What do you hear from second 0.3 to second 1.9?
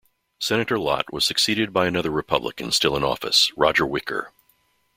Senator Lott was succeeded by